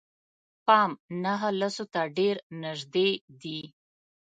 [0.65, 0.91] پام
[1.23, 3.09] نهه لسو ته ډېر نژدې
[3.41, 3.61] دي.